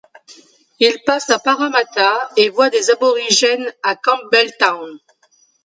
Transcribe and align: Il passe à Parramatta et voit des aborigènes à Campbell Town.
Il 0.79 0.97
passe 1.05 1.29
à 1.29 1.37
Parramatta 1.37 2.31
et 2.35 2.49
voit 2.49 2.71
des 2.71 2.89
aborigènes 2.89 3.71
à 3.83 3.95
Campbell 3.95 4.51
Town. 4.57 4.97